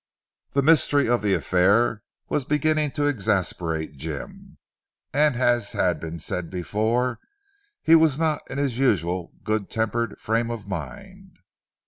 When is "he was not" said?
7.83-8.41